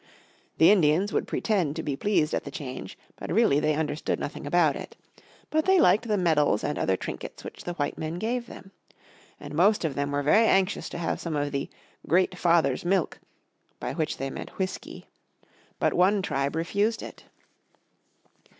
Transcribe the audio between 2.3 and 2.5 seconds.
at the